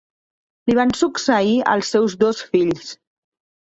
[0.71, 2.95] Li van succeir els seus dos fills.